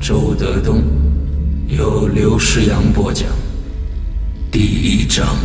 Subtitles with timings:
[0.00, 0.82] 周德东，
[1.68, 3.28] 由刘世阳播讲。
[4.50, 5.36] 第一章。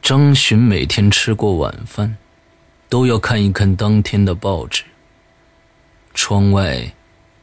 [0.00, 2.16] 张巡每天吃过晚饭，
[2.88, 4.84] 都要看一看当天的报纸。
[6.14, 6.88] 窗外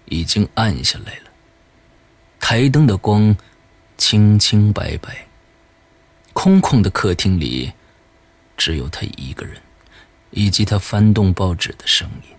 [0.05, 1.29] 已经暗下来了，
[2.39, 3.35] 台灯的光
[3.97, 5.27] 清清白白，
[6.31, 7.69] 空空的客厅里
[8.55, 9.61] 只有他一个人。
[10.31, 12.35] 以及他翻动报纸的声音。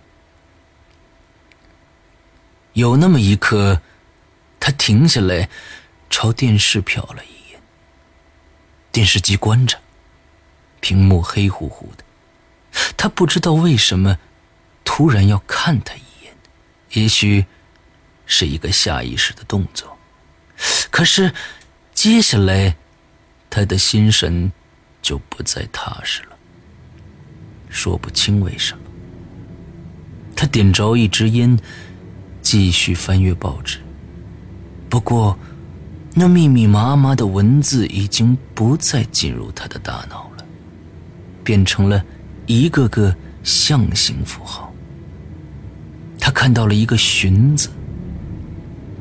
[2.73, 3.81] 有那么一刻，
[4.59, 5.49] 他停下来，
[6.09, 7.61] 朝电视瞟了一眼。
[8.91, 9.77] 电视机关着，
[10.79, 12.03] 屏幕黑乎乎的。
[12.95, 14.17] 他不知道为什么，
[14.85, 16.33] 突然要看他一眼，
[16.91, 17.45] 也许
[18.25, 19.97] 是一个下意识的动作。
[20.89, 21.33] 可是，
[21.93, 22.77] 接下来，
[23.49, 24.53] 他的心神
[25.01, 26.30] 就不再踏实了。
[27.71, 28.79] 说不清为什么，
[30.35, 31.57] 他点着一支烟，
[32.41, 33.79] 继续翻阅报纸。
[34.89, 35.39] 不过，
[36.13, 40.45] 那密密麻麻的文字已经不再进入他的大脑了，
[41.45, 42.03] 变成了
[42.45, 44.71] 一个个象形符号。
[46.19, 47.69] 他看到了一个“寻”字，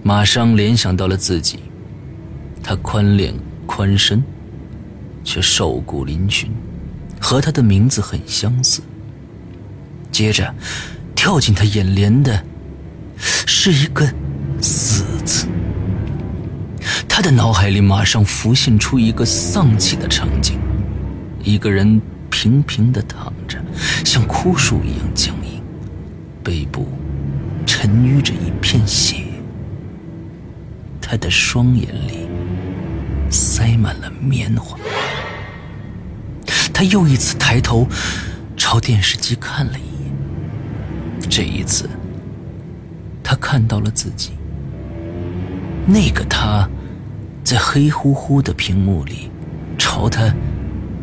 [0.04, 1.58] 马上联想到了自己。
[2.62, 3.34] 他宽脸
[3.66, 4.22] 宽身，
[5.24, 6.46] 却瘦骨嶙峋。
[7.20, 8.80] 和他的名字很相似。
[10.10, 10.52] 接着，
[11.14, 12.42] 跳进他眼帘的，
[13.18, 14.10] 是一个
[14.60, 15.46] “死”字。
[17.06, 20.58] 他的脑海里马上浮现出一个丧气的场景：
[21.42, 22.00] 一个人
[22.30, 23.62] 平平的躺着，
[24.04, 25.62] 像枯树一样僵硬，
[26.42, 26.88] 背部
[27.66, 29.16] 沉淤着一片血。
[31.00, 32.28] 他的双眼里
[33.30, 34.78] 塞满了棉花。
[36.80, 37.86] 他又一次抬头，
[38.56, 41.28] 朝电视机看了一眼。
[41.28, 41.86] 这一次，
[43.22, 44.30] 他看到了自己。
[45.86, 46.66] 那个他，
[47.44, 49.30] 在黑乎乎的屏幕里，
[49.76, 50.34] 朝他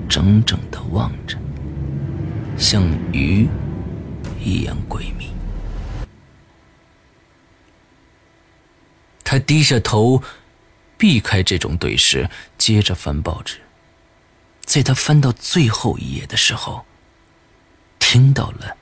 [0.10, 1.38] 整整的望着，
[2.58, 2.84] 像
[3.14, 3.48] 鱼
[4.44, 5.30] 一样诡秘。
[9.24, 10.24] 他低下头，
[10.98, 12.28] 避开这种对视，
[12.58, 13.58] 接着翻报纸。
[14.68, 16.86] 在他翻到最后一页的时候，
[18.00, 18.76] 听到了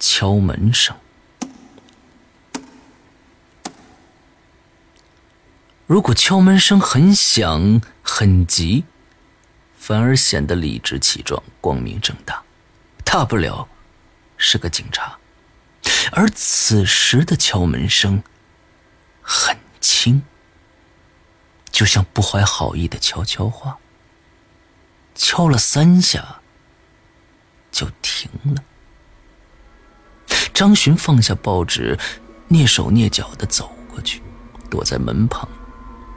[0.00, 0.96] 敲门声。
[5.86, 8.84] 如果敲门声很响很急，
[9.76, 12.42] 反而显得理直气壮、光明正大，
[13.04, 13.68] 大不了
[14.38, 15.18] 是个警察。
[16.12, 18.22] 而此时的敲门声
[19.20, 20.22] 很轻，
[21.70, 23.78] 就像不怀好意的悄悄话。
[25.22, 26.40] 敲了三下，
[27.70, 28.64] 就停了。
[30.54, 31.98] 张巡放下报纸，
[32.48, 34.22] 蹑手蹑脚的走过去，
[34.70, 35.46] 躲在门旁，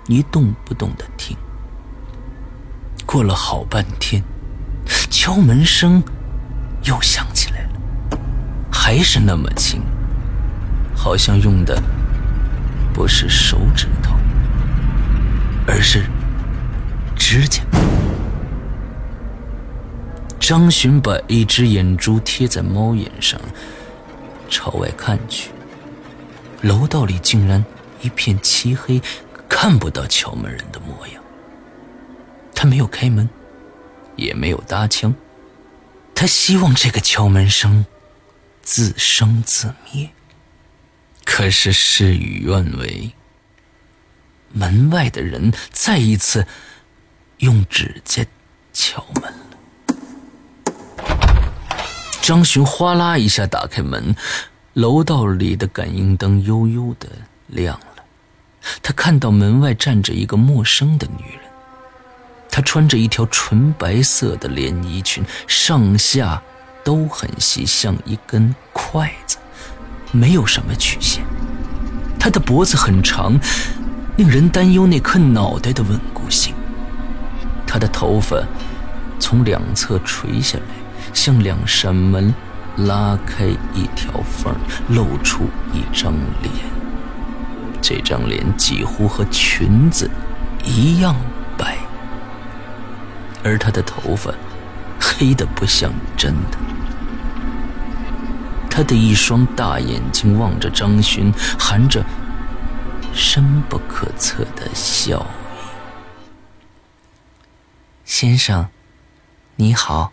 [0.07, 1.35] 一动不动的听。
[3.05, 4.23] 过了好半天，
[5.09, 6.01] 敲门声
[6.85, 8.19] 又响起来了，
[8.71, 9.81] 还是那么轻，
[10.95, 11.77] 好像用的
[12.93, 14.15] 不是手指头，
[15.67, 16.05] 而是
[17.17, 17.61] 指甲。
[20.45, 23.39] 张巡把一只眼珠贴在猫眼上，
[24.49, 25.49] 朝外看去，
[26.63, 27.63] 楼道里竟然
[28.01, 29.01] 一片漆黑，
[29.47, 31.23] 看不到敲门人的模样。
[32.53, 33.29] 他没有开门，
[34.17, 35.15] 也没有搭腔，
[36.13, 37.85] 他希望这个敲门声
[38.61, 40.09] 自生自灭。
[41.23, 43.13] 可是事与愿违，
[44.51, 46.45] 门外的人再一次
[47.37, 48.25] 用指甲
[48.73, 49.33] 敲门。
[52.23, 54.15] 张巡哗啦一下打开门，
[54.75, 57.09] 楼道里的感应灯悠悠的
[57.47, 58.03] 亮了。
[58.81, 61.41] 他看到门外站着一个陌生的女人，
[62.49, 66.41] 她穿着一条纯白色的连衣裙，上下
[66.81, 69.37] 都很细，像一根筷子。
[70.13, 71.25] 没有什么曲线，
[72.17, 73.37] 他的脖子很长，
[74.15, 76.55] 令人担忧那颗脑袋的稳固性。
[77.67, 78.41] 他的头发
[79.19, 80.63] 从两侧垂下来，
[81.13, 82.33] 像两扇门
[82.77, 84.53] 拉开一条缝，
[84.89, 86.53] 露出一张脸。
[87.81, 90.09] 这张脸几乎和裙子
[90.63, 91.15] 一样
[91.57, 91.77] 白，
[93.43, 94.33] 而他的头发
[94.99, 96.57] 黑的不像真的。
[98.69, 102.03] 他的一双大眼睛望着张巡，含着
[103.13, 105.67] 深不可测的笑意。
[108.03, 108.67] 先生，
[109.57, 110.11] 你好。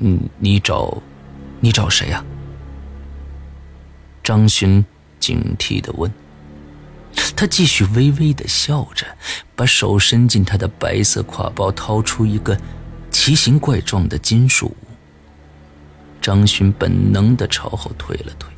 [0.00, 1.02] 嗯，你找，
[1.60, 2.24] 你找谁呀？
[4.22, 4.84] 张巡
[5.18, 6.12] 警惕的问。
[7.36, 9.06] 他继续微微的笑着，
[9.56, 12.58] 把手伸进他的白色挎包，掏出一个
[13.10, 14.76] 奇形怪状的金属物。
[16.20, 18.50] 张巡本能的朝后退了退。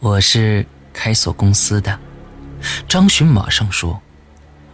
[0.00, 1.98] 我是开锁公司的，
[2.88, 4.00] 张巡马上说：“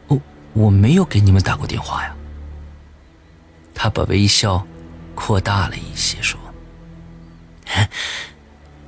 [0.08, 0.20] 我
[0.52, 2.14] 我没有给你们打过电话呀。”
[3.74, 4.66] 他把微笑
[5.18, 6.38] 扩大了一些，说：“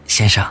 [0.07, 0.47] 先生，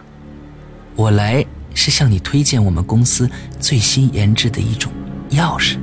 [0.94, 1.44] 我来
[1.74, 3.30] 是向你推荐我们公司
[3.62, 4.92] 最新研制的一种
[5.32, 5.78] 钥匙。”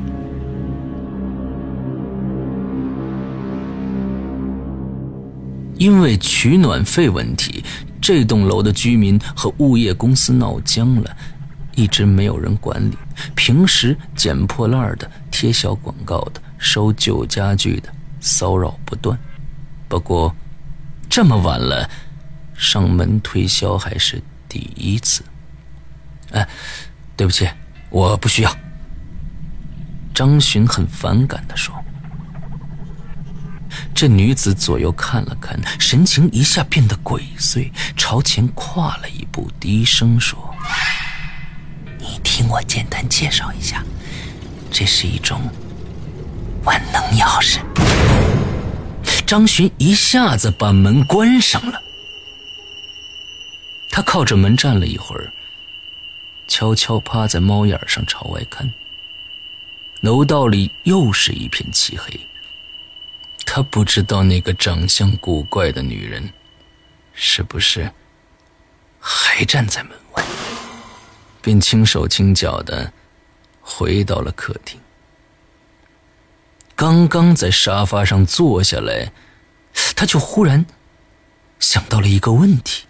[5.78, 7.64] 因为取暖费问题，
[7.98, 11.16] 这栋楼的居民和物业公司闹僵了，
[11.74, 12.98] 一直没有人管理。
[13.34, 17.88] 平时捡破烂的、贴小广告的、收旧家具的，
[18.20, 19.18] 骚扰不断。
[19.88, 20.34] 不过，
[21.08, 21.88] 这么晚了，
[22.54, 25.22] 上门推销还是第一次。
[26.32, 26.46] 哎，
[27.16, 27.48] 对不起，
[27.90, 28.56] 我不需要。
[30.12, 31.74] 张巡很反感地说。
[33.94, 40.54] 这女子左右看了看，神情一下变得鬼祟，朝前跨了一步，低声说
[41.98, 43.82] ：“你听我简单介绍一下，
[44.70, 45.40] 这是一种
[46.64, 47.60] 万能钥匙。”
[49.26, 51.82] 张巡一下子把门关上了，
[53.90, 55.32] 他靠着门站了一会儿，
[56.46, 58.72] 悄悄趴在猫眼上朝外看。
[60.00, 62.08] 楼道里又是一片漆黑。
[63.44, 66.32] 他不知道那个长相古怪的女人，
[67.14, 67.90] 是不是
[69.00, 70.24] 还站在门外，
[71.42, 72.92] 便轻手轻脚的
[73.60, 74.78] 回到了客厅。
[76.76, 79.10] 刚刚在沙发上坐下来，
[79.96, 80.64] 他就忽然
[81.58, 82.84] 想到了一个问题：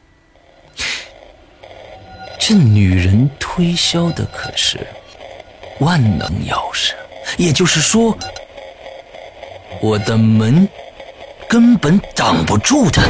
[2.40, 4.84] 这女人推销的可是
[5.78, 6.92] 万能钥匙，
[7.38, 8.18] 也就是说。
[9.82, 10.66] 我的门
[11.46, 13.02] 根本挡不住他。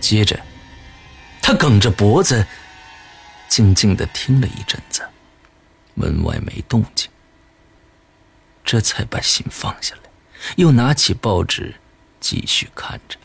[0.00, 0.38] 接着，
[1.42, 2.46] 他梗着脖子，
[3.48, 5.02] 静静的听了一阵子，
[5.92, 7.07] 门外没动静，
[8.68, 10.10] 这才把心放下来，
[10.56, 11.76] 又拿起报纸
[12.20, 13.16] 继续看着。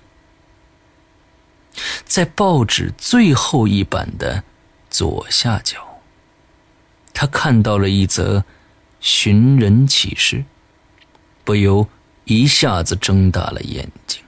[2.05, 4.41] 在报纸最后一版的
[4.89, 6.01] 左下角，
[7.13, 8.45] 他看到了一则
[9.01, 10.45] 寻人启事。
[11.43, 11.85] 不由
[12.23, 14.23] 一下子睁大了眼睛。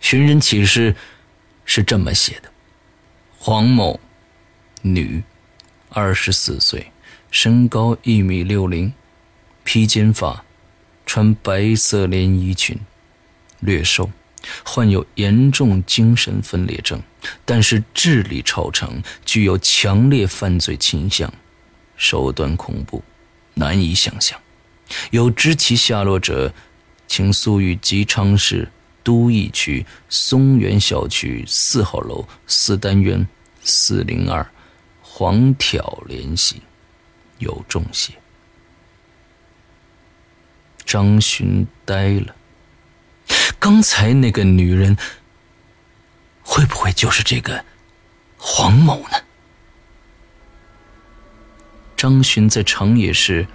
[0.00, 0.96] 寻人启事
[1.64, 2.50] 是这么写的：
[3.38, 4.00] 黄某，
[4.82, 5.22] 女，
[5.90, 6.90] 二十四岁，
[7.30, 8.92] 身高一米六零，
[9.64, 10.44] 披肩发，
[11.04, 12.78] 穿白色连衣裙，
[13.60, 14.10] 略瘦，
[14.64, 17.02] 患有严重精神分裂症，
[17.44, 21.32] 但是智力超常，具有强烈犯罪倾向，
[21.96, 23.02] 手段恐怖，
[23.54, 24.38] 难以想象。
[25.10, 26.52] 有知其下落者，
[27.08, 28.70] 请速与吉昌市
[29.02, 33.26] 都邑区松园小区四号楼四单元
[33.62, 34.46] 四零二
[35.00, 36.60] 黄挑联系。
[37.38, 38.12] 有重谢。
[40.86, 42.34] 张巡呆了，
[43.58, 44.96] 刚才那个女人
[46.42, 47.64] 会不会就是这个
[48.36, 49.18] 黄某呢？
[51.96, 53.46] 张巡在长野市，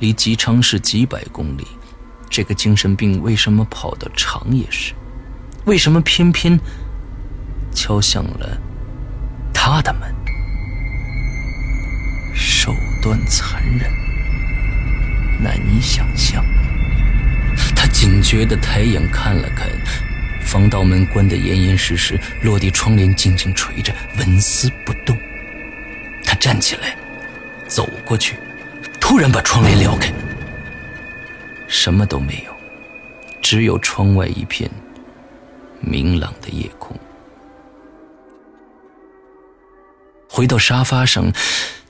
[0.00, 1.66] 离吉昌市几百公里，
[2.28, 4.92] 这个精神病为什么跑到长野市？
[5.64, 6.58] 为什么偏偏
[7.72, 8.60] 敲响了
[9.54, 10.12] 他的门？
[12.34, 13.90] 手段残忍，
[15.40, 16.44] 难以想象。
[18.04, 19.66] 警觉地抬眼看了看，
[20.42, 25.16] 防盗门关得严严实实，落地窗帘静静垂着，纹丝不动。
[26.22, 26.94] 他站起来，
[27.66, 28.36] 走过去，
[29.00, 30.12] 突然把窗帘撩开，
[31.66, 32.54] 什么都没有，
[33.40, 34.70] 只有窗外一片
[35.80, 36.94] 明朗的夜空。
[40.28, 41.32] 回到沙发上，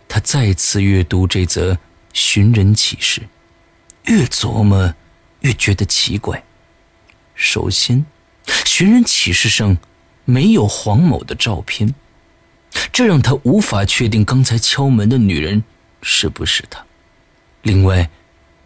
[0.07, 1.77] 他再次阅读这则
[2.13, 3.21] 寻人启事，
[4.05, 4.95] 越琢磨。
[5.45, 6.43] 越觉得奇怪。
[7.35, 8.05] 首先，
[8.65, 9.77] 寻人启事上
[10.25, 11.95] 没有黄某的照片，
[12.91, 15.63] 这让他无法确定刚才敲门的女人
[16.01, 16.85] 是不是他。
[17.61, 18.09] 另外，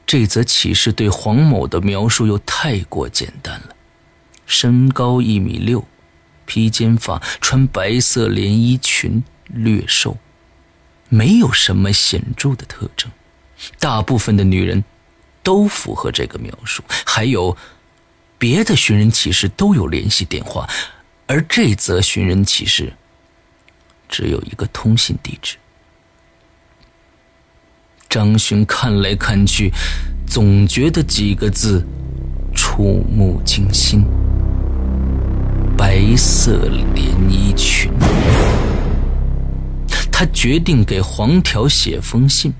[0.06, 3.74] 这则启事对黄某的描述又太过简单了：
[4.46, 5.84] 身高一米六，
[6.46, 10.16] 披肩发，穿白色连衣裙，略瘦，
[11.08, 13.10] 没有什么显著的特征。
[13.80, 14.84] 大部分的女人。
[15.48, 17.56] 都符合这个描述，还有
[18.36, 20.68] 别的寻人启事都有联系电话，
[21.26, 22.92] 而这则寻人启事
[24.10, 25.56] 只有一个通信地址。
[28.10, 29.72] 张巡看来看去，
[30.26, 31.82] 总觉得几个字
[32.54, 34.04] 触目惊心：
[35.78, 37.90] 白色连衣裙。
[40.12, 42.52] 他决定给黄条写封信。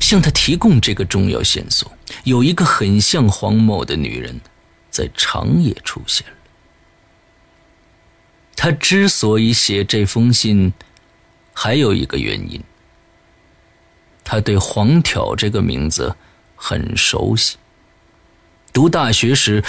[0.00, 4.40] 向他提供这个重要线索，有一个很像黄某的女人，
[4.90, 6.32] 在长野出现了。
[8.54, 10.72] 他之所以写这封信，
[11.52, 12.62] 还有一个原因。
[14.24, 16.16] 他对黄挑这个名字
[16.56, 17.56] 很熟悉。
[18.72, 19.62] 读大学时，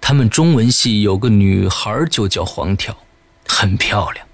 [0.00, 2.96] 他们中文系有个女孩就叫黄挑，
[3.48, 4.26] 很漂亮。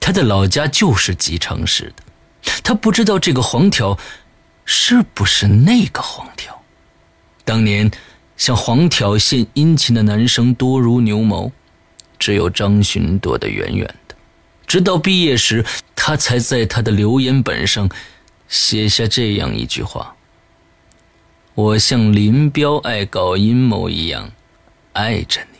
[0.00, 2.02] 她的老家就是吉昌市的。
[2.64, 3.96] 他不知道这个黄挑。
[4.64, 6.62] 是不是那个黄条？
[7.44, 7.90] 当年
[8.36, 11.50] 向黄条献殷勤的男生多如牛毛，
[12.18, 14.14] 只有张巡躲得远远的。
[14.66, 15.64] 直到毕业时，
[15.96, 17.90] 他才在他的留言本上
[18.48, 20.14] 写下这样一句话
[21.54, 24.30] ：“我像林彪爱搞阴谋一样
[24.92, 25.58] 爱着你。”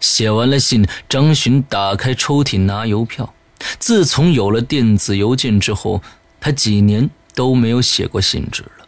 [0.00, 3.32] 写完了信，张巡打开抽屉拿邮票。
[3.78, 6.02] 自从有了电子邮件之后，
[6.40, 7.08] 他几年。
[7.34, 8.86] 都没有写过信纸了，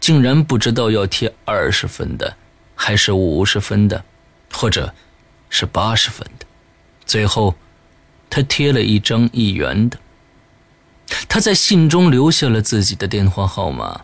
[0.00, 2.36] 竟然不知道要贴二十分的，
[2.74, 4.04] 还是五十分的，
[4.52, 4.94] 或者，
[5.48, 6.46] 是八十分的。
[7.04, 7.54] 最后，
[8.28, 9.98] 他贴了一张一元的。
[11.28, 14.02] 他在信中留下了自己的电话号码。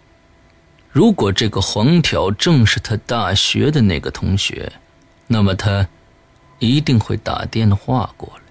[0.90, 4.72] 如果这个黄条正是他大学的那个同学，
[5.26, 5.88] 那么他
[6.58, 8.42] 一定会打电话过来。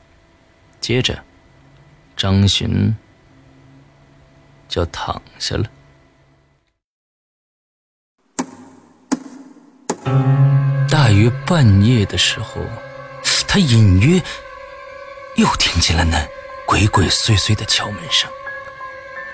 [0.82, 1.24] 接着，
[2.18, 2.96] 张巡。
[4.72, 5.66] 就躺下了。
[10.90, 12.62] 大约半夜的时候，
[13.46, 14.22] 他隐约
[15.36, 16.26] 又听见了那
[16.66, 18.32] 鬼鬼祟祟的敲门声，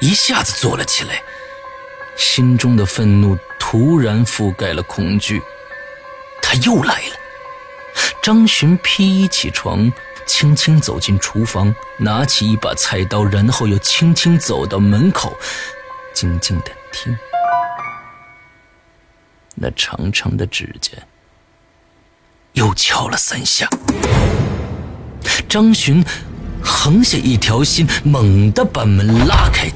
[0.02, 1.22] 一下子坐了起来，
[2.16, 5.40] 心中的愤怒突然覆盖了恐惧。
[6.42, 7.16] 他又来了。
[8.24, 9.92] 张巡披衣起床。
[10.28, 15.36] 轻轻走进厨房，拿起一把菜刀，然后又轻轻走到门口，
[16.14, 17.18] 静静的听。
[19.56, 20.92] 那长长的指甲
[22.54, 23.68] 又敲了三下。
[25.50, 26.04] 张巡
[26.62, 29.70] 横下一条心，猛地把门拉开。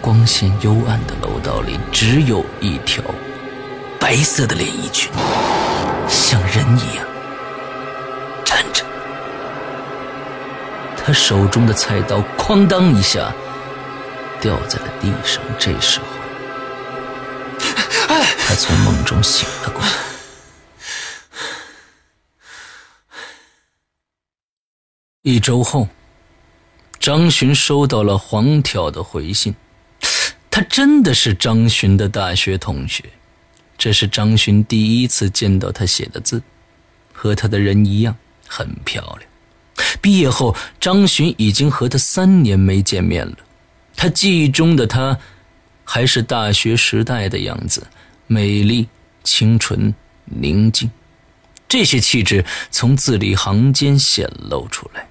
[0.00, 3.02] 光线幽暗的楼道里，只有一条
[3.98, 5.10] 白色的连衣裙，
[6.08, 7.05] 像人一样。
[11.06, 13.32] 他手中的菜刀哐当一下
[14.40, 15.40] 掉在了地上。
[15.56, 16.06] 这时候，
[18.08, 19.88] 他从梦中醒了过来。
[25.22, 25.88] 一周后，
[26.98, 29.54] 张巡收到了黄挑的回信，
[30.50, 33.04] 他真的是张巡的大学同学。
[33.78, 36.42] 这是张巡第一次见到他写的字，
[37.12, 38.16] 和他的人一样。
[38.48, 39.35] 很漂亮。
[40.00, 43.36] 毕业后，张巡已经和他三年没见面了。
[43.96, 45.18] 他记忆中的她，
[45.84, 47.86] 还是大学时代的样子，
[48.26, 48.88] 美丽、
[49.24, 50.90] 清纯、宁静。
[51.68, 55.08] 这些气质从字里行间显露出来。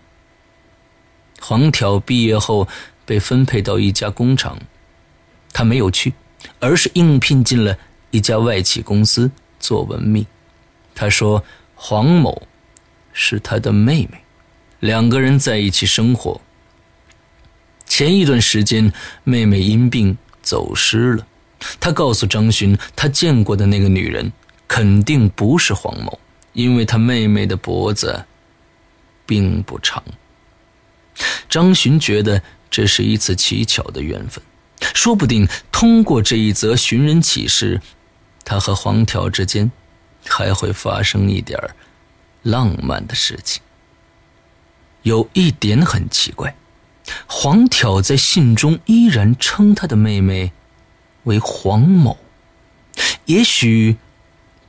[1.41, 2.67] 黄挑毕业后
[3.05, 4.57] 被分配到一家工厂，
[5.51, 6.13] 他没有去，
[6.59, 7.77] 而是应聘进了
[8.11, 9.29] 一家外企公司
[9.59, 10.25] 做文秘。
[10.93, 11.43] 他说
[11.75, 12.47] ：“黄某
[13.11, 14.23] 是他的妹妹，
[14.85, 16.39] 两个人在一起生活。
[17.87, 21.25] 前一段时间，妹妹因病走失了。
[21.79, 24.31] 他告诉张巡，他见过的那个女人
[24.67, 26.19] 肯定不是黄某，
[26.53, 28.25] 因为他妹妹的脖子
[29.25, 30.03] 并不长。”
[31.49, 34.43] 张巡觉得这是一次奇巧的缘分，
[34.93, 37.81] 说不定通过这一则寻人启事，
[38.43, 39.71] 他和黄条之间
[40.27, 41.57] 还会发生一点
[42.43, 43.63] 浪漫的事情。
[45.05, 46.55] 有一点很奇怪，
[47.25, 50.51] 黄挑在信中依然称他的妹妹
[51.23, 52.17] 为黄某，
[53.25, 53.97] 也许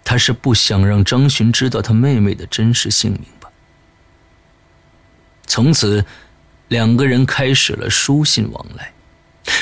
[0.04, 3.50] 他是不想让张巡知道他妹妹的真实姓名吧。
[5.46, 6.04] 从此。
[6.68, 8.92] 两个人开始了书信往来，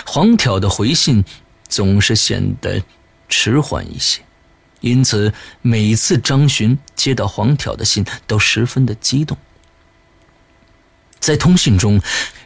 [0.07, 1.23] 黄挑的回信
[1.69, 2.83] 总是显得
[3.29, 4.23] 迟缓一些，
[4.81, 9.37] 因此每次张巡接到黄挑的信都十分的激动。
[11.25, 12.01] 在通信中，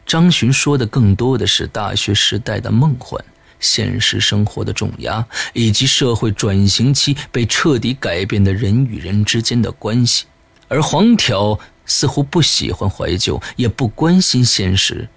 [0.06, 3.22] 张巡说的更多的是大学时代的梦幻、
[3.58, 10.26] 现实生活的重压，以及社会转型期被彻底改变的人与人之间的关系，
[10.68, 11.58] 而黄条。
[11.90, 15.08] 似乎不喜欢怀旧，也不关心现实，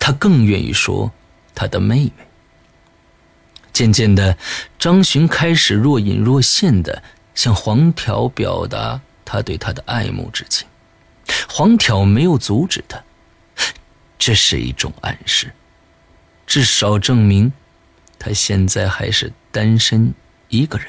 [0.00, 1.12] 他更愿意说
[1.54, 2.12] 他的妹妹。
[3.72, 4.36] 渐渐的，
[4.80, 7.04] 张巡开始若隐若现的
[7.36, 10.66] 向黄条表达他对她的爱慕之情。
[11.54, 12.98] 黄挑没有阻止他，
[14.18, 15.52] 这是一种暗示，
[16.46, 17.52] 至少证明
[18.18, 20.14] 他现在还是单身
[20.48, 20.86] 一个人。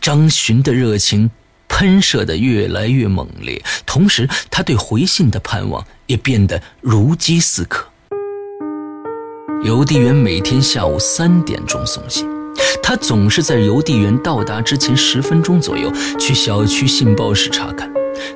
[0.00, 1.30] 张巡的热情。
[1.68, 7.88] 喷射的越来越猛烈，同时他对回信的盼望也变得如饥似渴。
[9.64, 12.28] 邮递员每天下午三点钟送信，
[12.82, 17.90] 他总是在邮递员到达之前十分钟左右去小区信报室查看，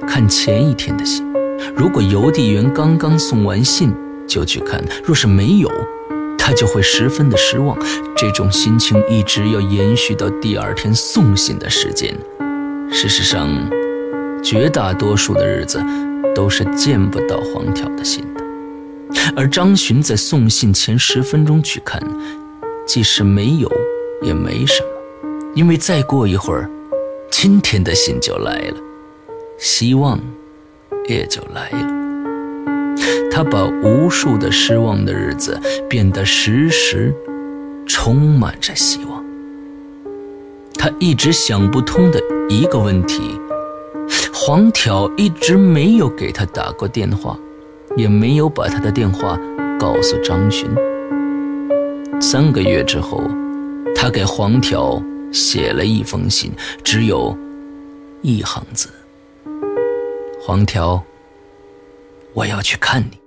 [0.07, 1.27] 看前一天的信。
[1.75, 3.93] 如果邮递员刚刚送完信
[4.27, 5.71] 就去看，若是没有，
[6.39, 7.77] 他就会十分的失望。
[8.17, 12.17] 这种心情一直要延续到第二天送信的时间。
[12.91, 13.49] 事实上，
[14.43, 15.83] 绝大多数的日子
[16.35, 18.45] 都是见不到黄条的信的。
[19.35, 22.01] 而张巡在送信前十分钟去看，
[22.87, 23.71] 即使没有
[24.23, 26.71] 也没什么，因为再过一会儿，
[27.31, 28.77] 今天的信就来了，
[29.59, 30.21] 希望
[31.09, 31.95] 也就来了。
[33.31, 37.15] 他把无数的失望的日子变得时时
[37.87, 39.25] 充满着希望。
[40.79, 43.39] 他一直想不通的一个问题：
[44.33, 47.39] 黄挑一直没有给他打过电话，
[47.97, 49.39] 也没有把他的电话
[49.79, 50.69] 告诉张巡。
[52.21, 53.23] 三个月之后，
[53.95, 56.51] 他给黄挑写了一封信，
[56.83, 57.37] 只有
[58.23, 58.89] 一行字
[60.47, 61.05] ：“黄条，
[62.33, 63.19] 我要去看你。”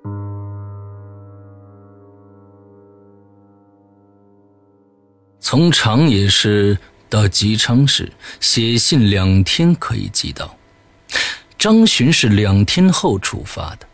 [5.42, 6.78] 从长野市。
[7.10, 10.56] 到吉昌市写信两天可以寄到，
[11.58, 13.88] 张巡是两天后出发的，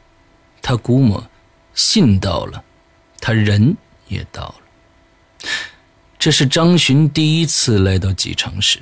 [0.61, 1.25] 他估摸
[1.73, 2.61] 信到了，
[3.21, 3.77] 他人
[4.09, 4.55] 也到了。
[6.19, 8.79] 这是张巡第一次来到吉昌市，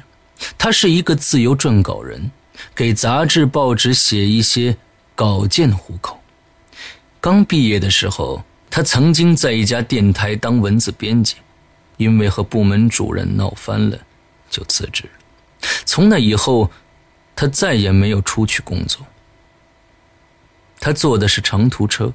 [0.57, 2.31] 他是一个自由撰稿人，
[2.75, 4.77] 给杂志报纸写一些
[5.15, 6.19] 稿件糊口。
[7.19, 11.35] 刚毕业的时候，他曾经在一家电台当文字编辑，
[11.97, 13.97] 因为和部门主任闹翻了。
[14.49, 15.09] 就辞职。
[15.83, 16.69] 从那以后，
[17.35, 19.03] 他再也没有出去工作。
[20.79, 22.13] 他坐的是长途车，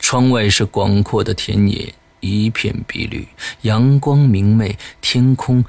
[0.00, 3.28] 窗外是广阔的田野，一片碧绿，
[3.60, 5.64] 阳光明媚，天空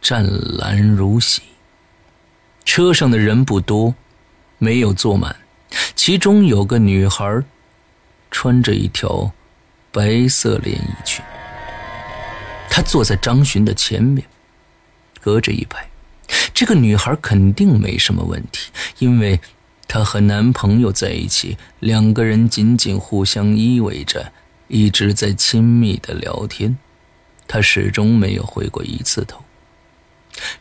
[0.00, 0.24] 湛
[0.56, 1.42] 蓝如洗。
[2.68, 3.94] 车上的人不多，
[4.58, 5.34] 没有坐满，
[5.96, 7.42] 其中有个女孩，
[8.30, 9.32] 穿着一条
[9.90, 11.24] 白色连衣裙。
[12.68, 14.22] 她坐在张巡的前面。
[15.18, 15.88] 隔着一排，
[16.52, 19.40] 这个女孩肯定没什么问题，因为
[19.88, 24.30] 她和男朋友在一起，两个人紧紧互相依偎着，
[24.68, 26.76] 一直在亲密的聊天。
[27.46, 29.42] 她始终没有回过一次头。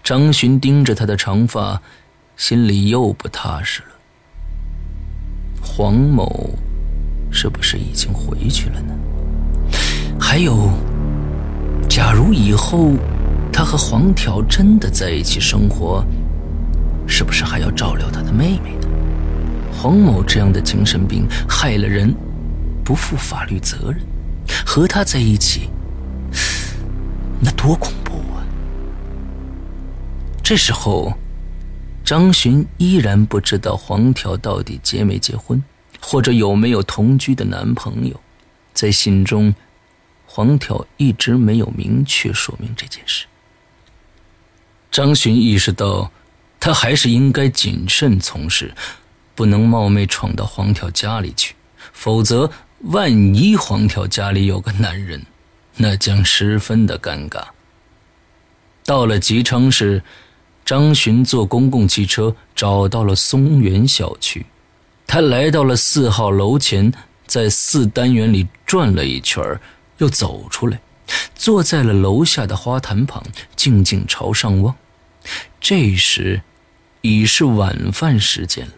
[0.04, 1.82] 张巡盯着她的长发，
[2.36, 3.88] 心里又不踏实了。
[5.62, 6.52] 黄某
[7.32, 8.94] 是不是已经回去了呢？
[10.20, 10.70] 还有，
[11.90, 12.94] 假如以后……
[13.50, 16.06] 他和黄条真的在一起生活，
[17.08, 18.88] 是不是还要照料他的妹妹呢？
[19.74, 22.13] 黄某这样的精神病害了人，
[22.84, 24.00] 不负法律责任，
[24.63, 25.72] 和他在一起，
[27.40, 28.07] 那多恐怖！
[30.47, 31.13] 这时候，
[32.05, 35.62] 张巡依然不知道黄条到底结没结婚，
[35.99, 38.17] 或者有没有同居的男朋友。
[38.73, 39.53] 在信中，
[40.25, 43.25] 黄条一直没有明确说明这件事。
[44.89, 46.10] 张巡意识到，
[46.62, 48.73] 他还是应该谨慎从事，
[49.36, 51.55] 不能冒昧闯到黄条家里去，
[51.91, 52.49] 否则
[52.83, 55.25] 万一黄条家里有个男人，
[55.75, 57.43] 那将十分的尴尬。
[58.86, 60.01] 到了吉昌市，
[60.67, 64.45] 张巡坐公共汽车找到了松原小区，
[65.08, 66.91] 他来到了四号楼前，
[67.25, 69.41] 在四单元里转了一圈
[69.99, 70.77] 又走出来。
[71.34, 73.23] 坐在了楼下的花坛旁，
[73.56, 74.75] 静静朝上望。
[75.62, 76.41] 这时，
[76.99, 78.73] 已是晚饭时间了。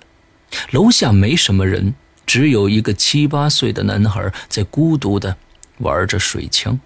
[0.70, 1.96] 楼下没什么人，
[2.28, 5.36] 只有一个七八岁的男孩在孤独地
[5.80, 6.80] 玩着水枪。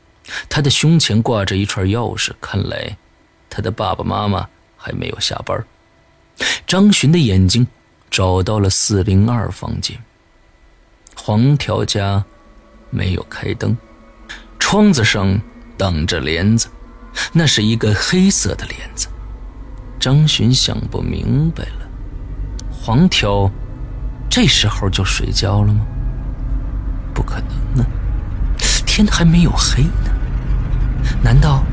[0.48, 2.96] 他的胸前挂着一串钥匙，看来
[3.50, 4.48] 他的爸爸妈妈
[4.84, 5.66] 还没有下班。
[6.68, 7.66] 张巡的眼睛
[8.12, 9.98] 找到了四零二房间。
[11.16, 12.22] 黄条家
[12.90, 13.78] 没有开灯。
[14.60, 15.40] 窗子上
[15.78, 16.68] 挡着帘子，
[17.32, 19.08] 那是一个黑色的帘子。
[20.00, 21.88] 张巡想不明白了：
[22.70, 23.50] 黄条
[24.30, 25.86] 这时候就睡觉了吗？
[27.14, 27.36] 不可
[27.76, 27.90] 能啊，
[28.86, 30.12] 天还没有黑呢。
[31.22, 31.64] 难道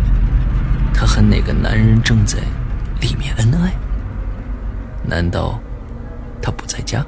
[0.92, 2.38] 他和那个男人正在
[3.00, 3.72] 里面恩爱？
[5.04, 5.60] 难道
[6.42, 7.04] 他不在家？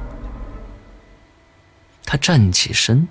[2.05, 3.07] 他站起身。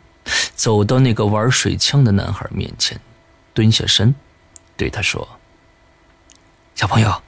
[0.54, 3.02] 走到那个玩水枪的男孩面前，
[3.52, 4.14] 蹲下身，
[4.78, 5.28] 对他说
[6.76, 7.24] ：“小朋友。”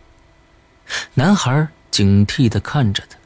[1.15, 3.17] 男孩警惕的看着他，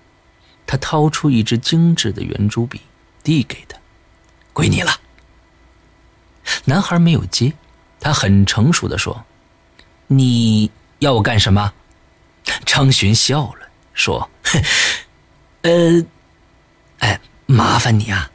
[0.66, 2.80] 他掏出一支精致的圆珠笔，
[3.22, 3.78] 递给他
[4.54, 4.98] ：“归你了。”
[6.63, 7.52] 男孩没有接，
[8.00, 9.26] 他很成熟的说
[10.08, 11.74] ：“你要我干什么？”
[12.66, 14.30] 张巡笑了，说
[15.64, 16.06] ：“呃，
[17.00, 18.30] 哎，麻烦你啊。”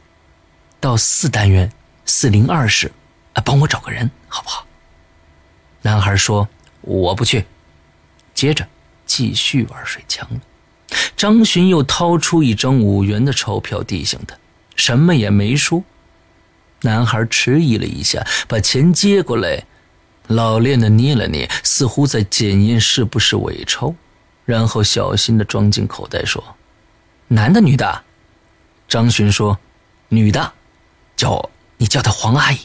[0.79, 1.71] 到四单元
[2.05, 2.91] 四零二室，
[3.33, 4.65] 啊，帮我找个人好不好？
[5.81, 6.47] 男孩说
[6.81, 7.45] ：“我不去。”
[8.35, 8.67] 接着
[9.05, 10.27] 继续玩水枪。
[11.15, 14.35] 张巡又掏出一张五元的钞票递向他，
[14.75, 15.83] 什么也没说。
[16.81, 19.63] 男孩迟疑了一下，把钱接过来，
[20.27, 23.95] 老练的捏了捏，似乎在检验是不是伪钞，
[24.45, 26.43] 然后小心的装进口袋，说
[27.29, 28.03] ：“男的女的？”
[28.87, 29.57] 张巡说
[30.09, 30.53] ：“女的。”
[31.15, 32.59] 叫你叫她黄阿姨。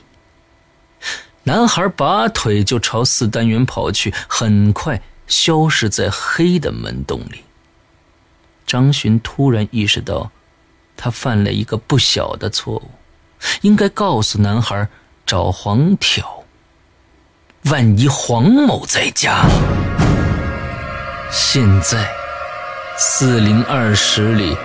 [1.44, 7.44] 男孩拔腿就朝四单元跑去，很快消失在黑的门洞里。
[8.66, 10.30] 张巡突然意识到，
[10.96, 12.90] 他犯了一个不小的错误，
[13.60, 14.88] 应该告诉男孩
[15.24, 16.44] 找黄条。
[17.64, 19.44] 万一黄某在家，
[21.30, 22.08] 现在
[22.96, 24.56] 四零二室里。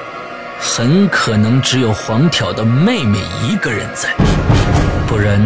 [0.65, 4.09] 很可能只有黄挑的妹妹一个人在，
[5.05, 5.45] 不然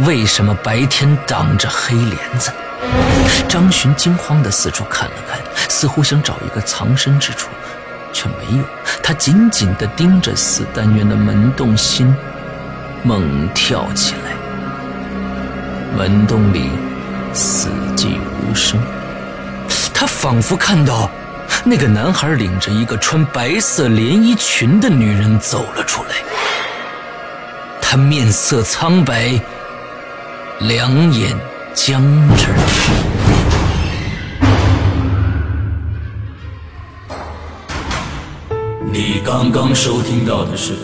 [0.00, 2.50] 为什么白天挡着黑帘子？
[3.48, 7.50] 张巡惊慌地四处看了看，似乎想找一个藏身之处，
[8.12, 8.64] 却没有。
[9.00, 12.12] 他紧紧地盯着四单元的门洞，心
[13.04, 14.32] 猛跳起来。
[15.96, 16.68] 门洞里
[17.32, 18.80] 死寂无声，
[19.94, 21.08] 他仿佛看到。
[21.66, 26.16] 那个男孩领着一个穿白色连衣裙的女人走了出来，
[27.80, 29.40] 他面色苍白，
[30.60, 31.34] 两眼
[31.72, 32.02] 僵
[32.36, 32.48] 直。
[38.92, 40.72] 你刚刚收听到的是《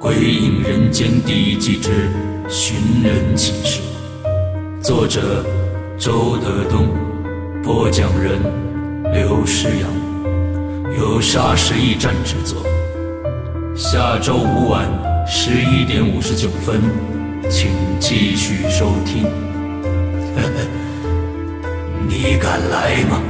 [0.00, 1.90] 鬼影人间》第一季之
[2.50, 3.80] 《寻人启事》，
[4.82, 5.44] 作者
[5.98, 6.88] 周德东，
[7.68, 8.40] 播讲人
[9.12, 9.90] 刘诗阳。
[10.96, 12.64] 由沙石驿站制作。
[13.76, 14.88] 下周五晚
[15.26, 16.80] 十一点五十九分，
[17.50, 19.24] 请继续收听。
[22.08, 23.20] 你敢来吗？